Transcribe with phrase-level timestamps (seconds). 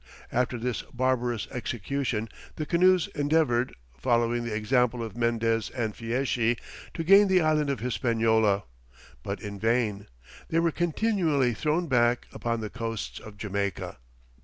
[0.31, 6.57] After this barbarous execution, the canoes endeavoured, following the example of Mendez and Fieschi,
[6.95, 8.63] to gain the island of Hispaniola,
[9.21, 10.07] but in vain,
[10.49, 13.99] they were continually thrown back upon the coasts of Jamaica.